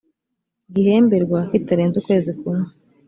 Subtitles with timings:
[0.73, 2.67] gihemberwa kitarenze ukwezi kumwe